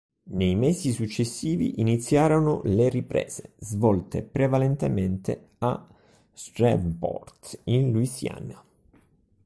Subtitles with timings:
[0.31, 5.87] Nei mesi successivi iniziarono le riprese, svolte prevalentemente a
[6.33, 8.63] Shreveport, in Louisiana.